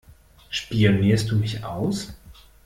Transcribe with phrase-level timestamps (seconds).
[0.49, 2.11] Spionierst du mich aus?